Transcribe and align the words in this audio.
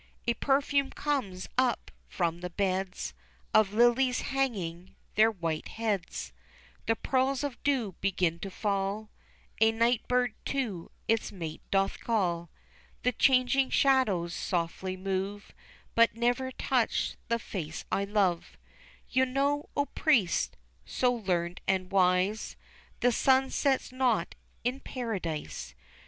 A 0.25 0.33
perfume 0.33 0.89
comes 0.89 1.47
up 1.59 1.91
from 2.09 2.39
the 2.41 2.49
beds 2.49 3.13
Of 3.53 3.71
lilies 3.71 4.21
hanging 4.21 4.95
their 5.13 5.29
white 5.29 5.67
heads, 5.67 6.33
The 6.87 6.95
pearls 6.95 7.43
of 7.43 7.61
dew 7.61 7.91
begin 8.01 8.39
to 8.39 8.49
fall, 8.49 9.11
A 9.59 9.71
night 9.71 10.07
bird 10.07 10.33
to 10.45 10.89
its 11.07 11.31
mate 11.31 11.61
doth 11.69 11.99
call, 11.99 12.49
The 13.03 13.11
changing 13.11 13.69
shadows 13.69 14.33
softly 14.33 14.97
move 14.97 15.53
But 15.93 16.15
never 16.15 16.51
touch 16.51 17.15
the 17.27 17.37
face 17.37 17.85
I 17.91 18.03
love; 18.03 18.57
You 19.07 19.27
know, 19.27 19.69
O 19.77 19.85
Priest, 19.85 20.57
so 20.83 21.13
learned 21.13 21.61
and 21.67 21.91
wise, 21.91 22.55
The 23.01 23.11
sun 23.11 23.51
sets 23.51 23.91
not 23.91 24.33
in 24.63 24.79
Paradise. 24.79 25.75